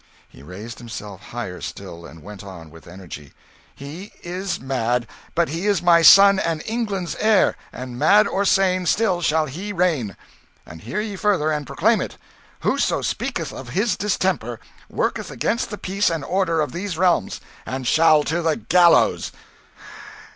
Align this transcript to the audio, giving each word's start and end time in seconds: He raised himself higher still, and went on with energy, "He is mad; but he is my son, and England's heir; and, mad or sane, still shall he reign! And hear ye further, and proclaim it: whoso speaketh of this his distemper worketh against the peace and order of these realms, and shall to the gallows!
He 0.27 0.41
raised 0.41 0.79
himself 0.79 1.21
higher 1.25 1.61
still, 1.61 2.07
and 2.07 2.23
went 2.23 2.43
on 2.43 2.71
with 2.71 2.87
energy, 2.87 3.33
"He 3.75 4.11
is 4.23 4.59
mad; 4.59 5.05
but 5.35 5.49
he 5.49 5.67
is 5.67 5.83
my 5.83 6.01
son, 6.01 6.39
and 6.39 6.63
England's 6.65 7.15
heir; 7.19 7.55
and, 7.71 7.99
mad 7.99 8.27
or 8.27 8.43
sane, 8.43 8.87
still 8.87 9.21
shall 9.21 9.45
he 9.45 9.71
reign! 9.71 10.17
And 10.65 10.81
hear 10.81 11.01
ye 11.01 11.15
further, 11.17 11.51
and 11.51 11.67
proclaim 11.67 12.01
it: 12.01 12.17
whoso 12.61 13.03
speaketh 13.03 13.53
of 13.53 13.67
this 13.67 13.75
his 13.75 13.95
distemper 13.95 14.59
worketh 14.89 15.29
against 15.29 15.69
the 15.69 15.77
peace 15.77 16.09
and 16.09 16.25
order 16.25 16.61
of 16.61 16.71
these 16.71 16.97
realms, 16.97 17.39
and 17.63 17.85
shall 17.85 18.23
to 18.23 18.41
the 18.41 18.55
gallows! 18.55 19.31